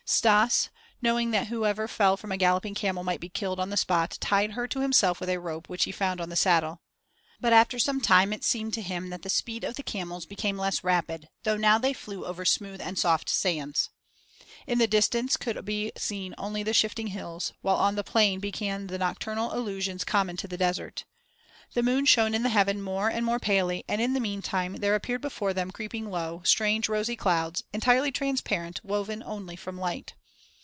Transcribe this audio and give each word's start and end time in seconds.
Stas, 0.03 0.69
knowing 1.01 1.31
that 1.31 1.47
whoever 1.47 1.87
fell 1.87 2.17
from 2.17 2.33
a 2.33 2.37
galloping 2.37 2.75
camel 2.75 3.01
might 3.01 3.21
be 3.21 3.29
killed 3.29 3.61
on 3.61 3.69
the 3.69 3.77
spot, 3.77 4.17
tied 4.19 4.51
her 4.53 4.67
to 4.67 4.81
himself 4.81 5.21
with 5.21 5.29
a 5.29 5.39
rope 5.39 5.69
which 5.69 5.85
he 5.85 5.91
found 5.93 6.19
on 6.19 6.27
the 6.27 6.35
saddle. 6.35 6.81
But 7.39 7.53
after 7.53 7.79
some 7.79 8.01
time 8.01 8.33
it 8.33 8.43
seemed 8.43 8.73
to 8.73 8.81
him 8.81 9.09
that 9.09 9.21
the 9.21 9.29
speed 9.29 9.63
of 9.63 9.75
the 9.77 9.83
camels 9.83 10.25
became 10.25 10.57
less 10.57 10.83
rapid, 10.83 11.29
though 11.43 11.55
now 11.55 11.77
they 11.77 11.93
flew 11.93 12.25
over 12.25 12.43
smooth 12.43 12.81
and 12.81 12.99
soft 12.99 13.29
sands. 13.29 13.89
In 14.67 14.79
the 14.79 14.87
distance 14.87 15.37
could 15.37 15.63
be 15.63 15.93
seen 15.95 16.35
only 16.37 16.61
the 16.61 16.73
shifting 16.73 17.07
hills, 17.07 17.53
while 17.61 17.77
on 17.77 17.95
the 17.95 18.03
plain 18.03 18.41
began 18.41 18.87
the 18.87 18.97
nocturnal 18.97 19.53
illusions 19.53 20.03
common 20.03 20.35
to 20.37 20.47
the 20.47 20.57
desert. 20.57 21.05
The 21.73 21.83
moon 21.83 22.05
shone 22.05 22.35
in 22.35 22.43
the 22.43 22.49
heaven 22.49 22.81
more 22.81 23.07
and 23.09 23.25
more 23.25 23.39
palely 23.39 23.85
and 23.87 24.01
in 24.01 24.11
the 24.11 24.19
meantime 24.19 24.75
there 24.75 24.93
appeared 24.93 25.21
before 25.21 25.53
them, 25.53 25.71
creeping 25.71 26.09
low, 26.11 26.41
strange 26.43 26.89
rosy 26.89 27.15
clouds, 27.15 27.63
entirely 27.71 28.11
transparent, 28.11 28.81
woven 28.83 29.23
only 29.23 29.55
from 29.55 29.79
light. 29.79 30.13